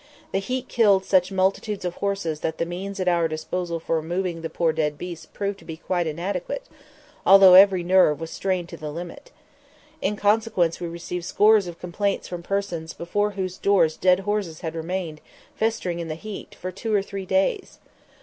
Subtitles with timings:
[0.31, 4.41] The heat killed such multitudes of horses that the means at our disposal for removing
[4.41, 6.63] the poor dead beasts proved quite inadequate,
[7.23, 9.29] although every nerve was strained to the limit.
[10.01, 14.73] In consequence we received scores of complaints from persons before whose doors dead horses had
[14.73, 15.21] remained,
[15.55, 17.77] festering in the heat, for two or three days.